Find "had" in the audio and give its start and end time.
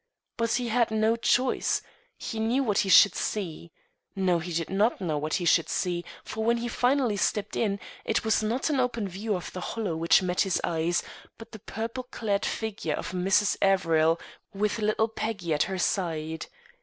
0.69-0.89